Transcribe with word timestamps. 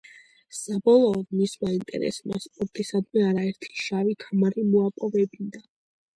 საბოლოოდ, 0.59 1.27
მისმა 1.41 1.69
ინტერესმა 1.75 2.39
სპორტისადმი 2.47 3.25
არაერთი 3.27 3.71
შავი 3.83 4.19
ქამარი 4.27 4.67
მოაპოვებინა. 4.73 5.65